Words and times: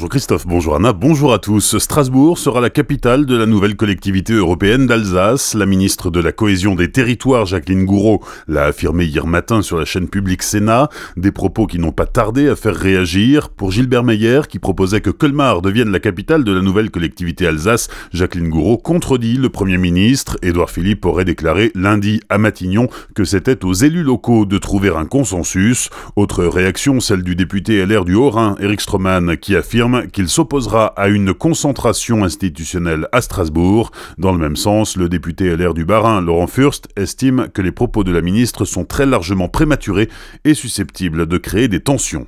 Bonjour 0.00 0.08
Christophe, 0.08 0.46
bonjour 0.46 0.76
Anna, 0.76 0.94
bonjour 0.94 1.34
à 1.34 1.38
tous. 1.38 1.76
Strasbourg 1.76 2.38
sera 2.38 2.62
la 2.62 2.70
capitale 2.70 3.26
de 3.26 3.36
la 3.36 3.44
nouvelle 3.44 3.76
collectivité 3.76 4.32
européenne 4.32 4.86
d'Alsace. 4.86 5.52
La 5.52 5.66
ministre 5.66 6.10
de 6.10 6.20
la 6.20 6.32
Cohésion 6.32 6.74
des 6.74 6.90
Territoires, 6.90 7.44
Jacqueline 7.44 7.84
Gouraud, 7.84 8.22
l'a 8.48 8.64
affirmé 8.64 9.04
hier 9.04 9.26
matin 9.26 9.60
sur 9.60 9.76
la 9.76 9.84
chaîne 9.84 10.08
publique 10.08 10.42
Sénat. 10.42 10.88
Des 11.18 11.32
propos 11.32 11.66
qui 11.66 11.78
n'ont 11.78 11.92
pas 11.92 12.06
tardé 12.06 12.48
à 12.48 12.56
faire 12.56 12.76
réagir. 12.76 13.50
Pour 13.50 13.72
Gilbert 13.72 14.02
Meyer, 14.02 14.40
qui 14.48 14.58
proposait 14.58 15.02
que 15.02 15.10
Colmar 15.10 15.60
devienne 15.60 15.92
la 15.92 16.00
capitale 16.00 16.44
de 16.44 16.52
la 16.52 16.62
nouvelle 16.62 16.90
collectivité 16.90 17.46
Alsace, 17.46 17.88
Jacqueline 18.14 18.48
Gouraud 18.48 18.78
contredit 18.78 19.36
le 19.36 19.50
Premier 19.50 19.76
ministre. 19.76 20.38
Édouard 20.40 20.70
Philippe 20.70 21.04
aurait 21.04 21.26
déclaré 21.26 21.72
lundi 21.74 22.22
à 22.30 22.38
Matignon 22.38 22.88
que 23.14 23.24
c'était 23.24 23.66
aux 23.66 23.74
élus 23.74 24.02
locaux 24.02 24.46
de 24.46 24.56
trouver 24.56 24.96
un 24.96 25.04
consensus. 25.04 25.90
Autre 26.16 26.46
réaction, 26.46 27.00
celle 27.00 27.22
du 27.22 27.36
député 27.36 27.84
LR 27.84 28.06
du 28.06 28.14
Haut-Rhin, 28.14 28.56
Eric 28.60 28.80
Stroman, 28.80 29.36
qui 29.36 29.54
affirme 29.54 29.89
qu'il 30.12 30.28
s'opposera 30.28 30.86
à 30.86 31.08
une 31.08 31.34
concentration 31.34 32.24
institutionnelle 32.24 33.08
à 33.12 33.20
Strasbourg. 33.20 33.90
Dans 34.18 34.32
le 34.32 34.38
même 34.38 34.56
sens, 34.56 34.96
le 34.96 35.08
député 35.08 35.54
LR 35.56 35.74
du 35.74 35.84
Bas-Rhin, 35.84 36.20
Laurent 36.20 36.46
Furst, 36.46 36.88
estime 36.96 37.48
que 37.52 37.62
les 37.62 37.72
propos 37.72 38.04
de 38.04 38.12
la 38.12 38.22
ministre 38.22 38.64
sont 38.64 38.84
très 38.84 39.06
largement 39.06 39.48
prématurés 39.48 40.08
et 40.44 40.54
susceptibles 40.54 41.26
de 41.26 41.38
créer 41.38 41.68
des 41.68 41.80
tensions. 41.80 42.26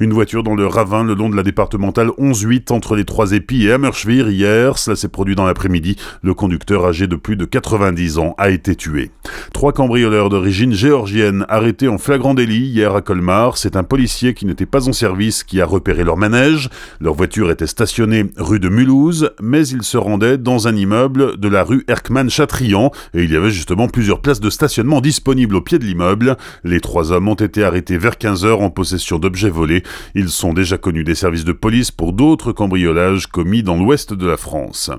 Une 0.00 0.12
voiture 0.12 0.44
dans 0.44 0.54
le 0.54 0.64
ravin 0.64 1.02
le 1.02 1.14
long 1.14 1.28
de 1.28 1.34
la 1.34 1.42
départementale 1.42 2.10
11-8 2.18 2.72
entre 2.72 2.94
les 2.94 3.04
Trois 3.04 3.32
Épis 3.32 3.66
et 3.66 3.72
Hammerschwir 3.72 4.28
hier. 4.30 4.78
Cela 4.78 4.94
s'est 4.94 5.08
produit 5.08 5.34
dans 5.34 5.44
l'après-midi. 5.44 5.96
Le 6.22 6.34
conducteur 6.34 6.84
âgé 6.84 7.08
de 7.08 7.16
plus 7.16 7.34
de 7.34 7.44
90 7.44 8.18
ans 8.18 8.34
a 8.38 8.50
été 8.50 8.76
tué. 8.76 9.10
Trois 9.52 9.72
cambrioleurs 9.72 10.28
d'origine 10.28 10.72
géorgienne 10.72 11.44
arrêtés 11.48 11.88
en 11.88 11.98
flagrant 11.98 12.34
délit 12.34 12.66
hier 12.66 12.94
à 12.94 13.00
Colmar. 13.00 13.58
C'est 13.58 13.74
un 13.74 13.82
policier 13.82 14.34
qui 14.34 14.46
n'était 14.46 14.66
pas 14.66 14.88
en 14.88 14.92
service 14.92 15.42
qui 15.42 15.60
a 15.60 15.66
repéré 15.66 16.04
leur 16.04 16.16
manège. 16.16 16.70
Leur 17.00 17.14
voiture 17.14 17.50
était 17.50 17.66
stationnée 17.66 18.26
rue 18.36 18.60
de 18.60 18.68
Mulhouse, 18.68 19.30
mais 19.42 19.66
ils 19.66 19.82
se 19.82 19.96
rendaient 19.96 20.38
dans 20.38 20.68
un 20.68 20.76
immeuble 20.76 21.38
de 21.38 21.48
la 21.48 21.64
rue 21.64 21.84
Erkmann-Chatrian 21.88 22.92
et 23.14 23.24
il 23.24 23.32
y 23.32 23.36
avait 23.36 23.50
justement 23.50 23.88
plusieurs 23.88 24.20
places 24.20 24.40
de 24.40 24.50
stationnement 24.50 25.00
disponibles 25.00 25.56
au 25.56 25.60
pied 25.60 25.80
de 25.80 25.84
l'immeuble. 25.84 26.36
Les 26.62 26.80
trois 26.80 27.10
hommes 27.10 27.26
ont 27.26 27.34
été 27.34 27.64
arrêtés 27.64 27.98
vers 27.98 28.14
15h 28.14 28.52
en 28.52 28.70
possession 28.70 29.18
d'objets 29.18 29.50
ils 30.14 30.28
sont 30.28 30.52
déjà 30.52 30.78
connus 30.78 31.04
des 31.04 31.14
services 31.14 31.44
de 31.44 31.52
police 31.52 31.90
pour 31.90 32.12
d'autres 32.12 32.52
cambriolages 32.52 33.26
commis 33.26 33.62
dans 33.62 33.76
l'ouest 33.76 34.12
de 34.12 34.26
la 34.26 34.36
France. 34.36 34.90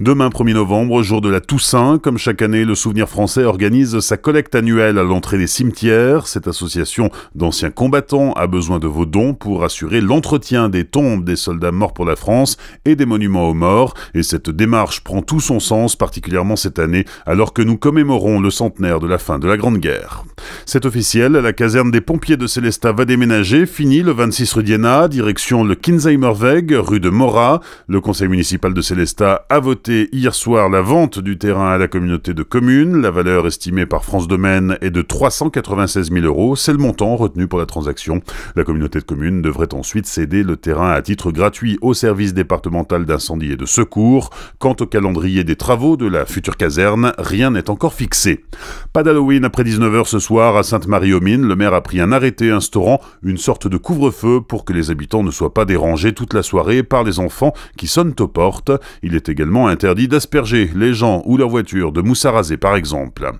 Demain 0.00 0.28
1er 0.28 0.54
novembre, 0.54 1.02
jour 1.02 1.20
de 1.20 1.28
la 1.28 1.40
Toussaint, 1.40 1.98
comme 1.98 2.18
chaque 2.18 2.42
année, 2.42 2.64
le 2.64 2.74
Souvenir 2.74 3.08
français 3.08 3.44
organise 3.44 4.00
sa 4.00 4.16
collecte 4.16 4.54
annuelle 4.54 4.98
à 4.98 5.02
l'entrée 5.02 5.38
des 5.38 5.46
cimetières. 5.46 6.26
Cette 6.26 6.48
association 6.48 7.10
d'anciens 7.34 7.70
combattants 7.70 8.32
a 8.32 8.46
besoin 8.46 8.78
de 8.78 8.86
vos 8.86 9.06
dons 9.06 9.34
pour 9.34 9.64
assurer 9.64 10.00
l'entretien 10.00 10.68
des 10.68 10.84
tombes 10.84 11.24
des 11.24 11.36
soldats 11.36 11.72
morts 11.72 11.94
pour 11.94 12.04
la 12.04 12.16
France 12.16 12.56
et 12.84 12.96
des 12.96 13.06
monuments 13.06 13.48
aux 13.48 13.54
morts. 13.54 13.94
Et 14.14 14.22
cette 14.22 14.50
démarche 14.50 15.00
prend 15.00 15.22
tout 15.22 15.40
son 15.40 15.60
sens, 15.60 15.96
particulièrement 15.96 16.56
cette 16.56 16.78
année, 16.78 17.04
alors 17.26 17.52
que 17.52 17.62
nous 17.62 17.76
commémorons 17.76 18.40
le 18.40 18.50
centenaire 18.50 19.00
de 19.00 19.06
la 19.06 19.18
fin 19.18 19.38
de 19.38 19.48
la 19.48 19.56
Grande 19.56 19.78
Guerre. 19.78 20.24
C'est 20.66 20.86
officiel, 20.86 21.32
la 21.32 21.52
caserne 21.52 21.90
des 21.90 22.00
pompiers 22.00 22.36
de 22.36 22.46
Célestat 22.46 22.92
va 22.92 23.04
déménager, 23.04 23.66
fini 23.66 24.01
le 24.02 24.12
26 24.12 24.54
rue 24.54 24.62
d'Iéna, 24.64 25.06
direction 25.06 25.62
le 25.62 25.74
Kinsheimerweg, 25.74 26.72
rue 26.72 26.98
de 26.98 27.08
Mora. 27.08 27.60
Le 27.86 28.00
conseil 28.00 28.28
municipal 28.28 28.74
de 28.74 28.80
Célestat 28.80 29.46
a 29.48 29.60
voté 29.60 30.08
hier 30.12 30.34
soir 30.34 30.68
la 30.68 30.80
vente 30.80 31.20
du 31.20 31.38
terrain 31.38 31.70
à 31.70 31.78
la 31.78 31.86
communauté 31.86 32.34
de 32.34 32.42
communes. 32.42 33.00
La 33.00 33.10
valeur 33.10 33.46
estimée 33.46 33.86
par 33.86 34.04
France 34.04 34.26
Domaine 34.26 34.76
est 34.80 34.90
de 34.90 35.02
396 35.02 36.10
000 36.10 36.26
euros. 36.26 36.56
C'est 36.56 36.72
le 36.72 36.78
montant 36.78 37.14
retenu 37.14 37.46
pour 37.46 37.58
la 37.58 37.66
transaction. 37.66 38.22
La 38.56 38.64
communauté 38.64 38.98
de 38.98 39.04
communes 39.04 39.40
devrait 39.40 39.72
ensuite 39.72 40.06
céder 40.06 40.42
le 40.42 40.56
terrain 40.56 40.90
à 40.90 41.02
titre 41.02 41.30
gratuit 41.30 41.78
au 41.80 41.94
service 41.94 42.34
départemental 42.34 43.04
d'incendie 43.04 43.52
et 43.52 43.56
de 43.56 43.66
secours. 43.66 44.30
Quant 44.58 44.76
au 44.80 44.86
calendrier 44.86 45.44
des 45.44 45.56
travaux 45.56 45.96
de 45.96 46.06
la 46.06 46.26
future 46.26 46.56
caserne, 46.56 47.12
rien 47.18 47.50
n'est 47.50 47.70
encore 47.70 47.94
fixé. 47.94 48.44
Pas 48.92 49.02
d'Halloween 49.02 49.44
après 49.44 49.62
19h 49.62 50.06
ce 50.06 50.18
soir 50.18 50.56
à 50.56 50.62
Sainte-Marie-aux-Mines. 50.62 51.46
Le 51.46 51.56
maire 51.56 51.74
a 51.74 51.82
pris 51.82 52.00
un 52.00 52.10
arrêté 52.10 52.50
instaurant 52.50 53.00
une 53.22 53.38
sorte 53.38 53.68
de 53.68 53.76
couvre-feu 53.92 54.40
pour 54.40 54.64
que 54.64 54.72
les 54.72 54.90
habitants 54.90 55.22
ne 55.22 55.30
soient 55.30 55.52
pas 55.52 55.66
dérangés 55.66 56.14
toute 56.14 56.32
la 56.32 56.42
soirée 56.42 56.82
par 56.82 57.04
les 57.04 57.20
enfants 57.20 57.52
qui 57.76 57.86
sonnent 57.86 58.14
aux 58.20 58.28
portes. 58.28 58.72
Il 59.02 59.14
est 59.14 59.28
également 59.28 59.68
interdit 59.68 60.08
d'asperger 60.08 60.70
les 60.74 60.94
gens 60.94 61.22
ou 61.26 61.36
leurs 61.36 61.50
voitures 61.50 61.92
de 61.92 62.00
mousse 62.00 62.24
à 62.24 62.30
raser 62.30 62.56
par 62.56 62.74
exemple. 62.74 63.30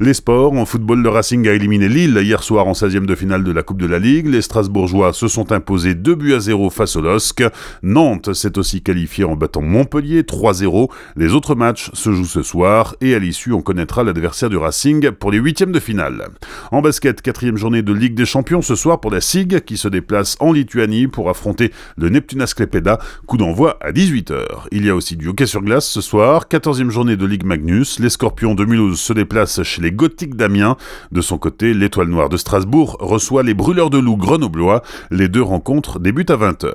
Les 0.00 0.14
sports, 0.14 0.52
en 0.54 0.64
football, 0.64 1.00
le 1.00 1.08
Racing 1.10 1.46
a 1.46 1.52
éliminé 1.52 1.88
Lille 1.88 2.18
hier 2.20 2.42
soir 2.42 2.66
en 2.66 2.72
16e 2.72 3.06
de 3.06 3.14
finale 3.14 3.44
de 3.44 3.52
la 3.52 3.62
Coupe 3.62 3.80
de 3.80 3.86
la 3.86 4.00
Ligue. 4.00 4.26
Les 4.26 4.42
Strasbourgeois 4.42 5.12
se 5.12 5.28
sont 5.28 5.52
imposés 5.52 5.94
2 5.94 6.16
buts 6.16 6.34
à 6.34 6.40
0 6.40 6.70
face 6.70 6.96
au 6.96 7.02
LOSC. 7.02 7.44
Nantes 7.84 8.32
s'est 8.32 8.58
aussi 8.58 8.82
qualifié 8.82 9.22
en 9.22 9.36
battant 9.36 9.62
Montpellier 9.62 10.22
3-0. 10.22 10.90
Les 11.14 11.34
autres 11.34 11.54
matchs 11.54 11.92
se 11.92 12.10
jouent 12.10 12.24
ce 12.24 12.42
soir 12.42 12.96
et 13.00 13.14
à 13.14 13.20
l'issue 13.20 13.52
on 13.52 13.62
connaîtra 13.62 14.02
l'adversaire 14.02 14.50
du 14.50 14.56
Racing 14.56 15.12
pour 15.12 15.30
les 15.30 15.38
huitièmes 15.38 15.70
de 15.70 15.78
finale. 15.78 16.30
En 16.72 16.82
basket, 16.82 17.22
quatrième 17.22 17.56
journée 17.56 17.82
de 17.82 17.92
Ligue 17.92 18.14
des 18.14 18.26
Champions 18.26 18.60
ce 18.60 18.74
soir 18.74 18.98
pour 18.98 19.12
la 19.12 19.20
SIG 19.20 19.60
qui 19.60 19.76
se 19.76 19.86
déplace 20.00 20.38
en 20.40 20.52
Lituanie 20.52 21.08
pour 21.08 21.28
affronter 21.28 21.72
le 21.98 22.08
Neptunas 22.08 22.54
Klepeda. 22.56 22.98
Coup 23.26 23.36
d'envoi 23.36 23.76
à 23.82 23.92
18h. 23.92 24.40
Il 24.72 24.86
y 24.86 24.88
a 24.88 24.96
aussi 24.96 25.14
du 25.14 25.28
hockey 25.28 25.44
sur 25.44 25.60
glace 25.60 25.86
ce 25.86 26.00
soir. 26.00 26.46
14e 26.50 26.88
journée 26.88 27.18
de 27.18 27.26
Ligue 27.26 27.44
Magnus. 27.44 27.98
Les 27.98 28.08
Scorpions 28.08 28.54
de 28.54 28.64
Mulhouse 28.64 28.98
se 28.98 29.12
déplacent 29.12 29.62
chez 29.62 29.82
les 29.82 29.92
Gothiques 29.92 30.36
d'Amiens. 30.36 30.78
De 31.12 31.20
son 31.20 31.36
côté, 31.36 31.74
l'Étoile 31.74 32.08
Noire 32.08 32.30
de 32.30 32.38
Strasbourg 32.38 32.96
reçoit 32.98 33.42
les 33.42 33.52
Brûleurs 33.52 33.90
de 33.90 33.98
Loup 33.98 34.16
grenoblois. 34.16 34.80
Les 35.10 35.28
deux 35.28 35.42
rencontres 35.42 35.98
débutent 35.98 36.30
à 36.30 36.38
20h. 36.38 36.72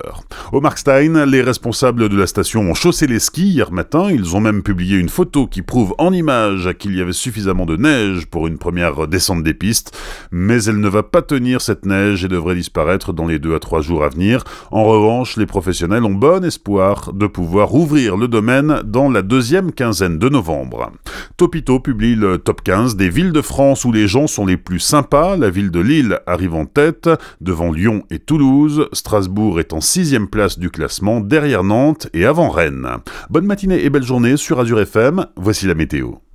Au 0.52 0.62
Markstein, 0.62 1.26
les 1.26 1.42
responsables 1.42 2.08
de 2.08 2.16
la 2.16 2.28
station 2.28 2.62
ont 2.62 2.76
chaussé 2.76 3.08
les 3.08 3.20
skis 3.20 3.48
hier 3.48 3.72
matin. 3.72 4.12
Ils 4.12 4.36
ont 4.36 4.40
même 4.40 4.62
publié 4.62 5.00
une 5.00 5.10
photo 5.10 5.48
qui 5.48 5.64
prouve 5.64 5.96
en 5.98 6.14
image 6.14 6.70
qu'il 6.78 6.96
y 6.96 7.02
avait 7.02 7.12
suffisamment 7.12 7.66
de 7.66 7.76
neige 7.76 8.28
pour 8.28 8.46
une 8.46 8.60
première 8.60 9.08
descente 9.08 9.42
des 9.42 9.56
pistes. 9.56 9.98
Mais 10.30 10.64
elle 10.66 10.80
ne 10.80 10.90
va 10.90 11.02
pas 11.02 11.24
tenir 11.24 11.62
cette 11.62 11.88
neige 11.88 12.24
et 12.24 12.28
devrait 12.28 12.54
disparaître 12.54 13.05
dans 13.14 13.26
les 13.26 13.40
deux 13.40 13.56
à 13.56 13.60
trois 13.60 13.82
jours 13.82 14.04
à 14.04 14.10
venir. 14.10 14.44
En 14.72 14.84
revanche, 14.84 15.38
les 15.38 15.46
professionnels 15.46 16.04
ont 16.04 16.14
bon 16.14 16.44
espoir 16.44 17.14
de 17.14 17.28
pouvoir 17.28 17.74
ouvrir 17.74 18.18
le 18.18 18.28
domaine 18.28 18.82
dans 18.86 19.10
la 19.10 19.22
deuxième 19.22 19.72
quinzaine 19.72 20.20
de 20.20 20.30
novembre. 20.30 20.92
Topito 21.38 21.80
publie 21.80 22.16
le 22.16 22.38
top 22.38 22.62
15 22.64 22.96
des 22.96 23.10
villes 23.10 23.32
de 23.32 23.42
France 23.42 23.86
où 23.86 23.92
les 23.92 24.08
gens 24.08 24.28
sont 24.28 24.46
les 24.46 24.58
plus 24.58 24.80
sympas. 24.80 25.38
La 25.38 25.50
ville 25.50 25.72
de 25.72 25.80
Lille 25.80 26.20
arrive 26.26 26.56
en 26.56 26.66
tête, 26.66 27.10
devant 27.42 27.72
Lyon 27.72 28.04
et 28.10 28.20
Toulouse. 28.20 28.88
Strasbourg 28.94 29.60
est 29.60 29.74
en 29.74 29.82
sixième 29.82 30.28
place 30.28 30.60
du 30.60 30.70
classement, 30.70 31.20
derrière 31.20 31.64
Nantes 31.64 32.08
et 32.14 32.26
avant 32.26 32.50
Rennes. 32.50 32.88
Bonne 33.30 33.46
matinée 33.46 33.84
et 33.84 33.90
belle 33.90 34.04
journée 34.04 34.38
sur 34.38 34.60
Azure 34.60 34.80
FM. 34.80 35.26
Voici 35.36 35.68
la 35.68 35.76
météo. 35.76 36.26